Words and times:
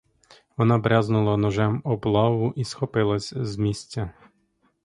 Вона 0.57 0.77
брязнула 0.77 1.37
ножем 1.37 1.81
об 1.83 2.05
лаву 2.05 2.53
і 2.55 2.63
схопилась 2.63 3.33
з 3.33 3.57
місця. 3.57 4.11